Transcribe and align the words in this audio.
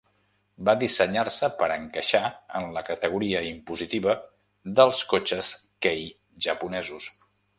Va 0.67 0.73
dissenyar-se 0.83 1.49
per 1.59 1.67
encaixar 1.73 2.21
en 2.61 2.65
la 2.77 2.83
categoria 2.87 3.43
impositiva 3.49 4.17
dels 4.81 5.03
cotxes 5.13 5.53
kei 5.87 6.05
japonesos. 6.49 7.13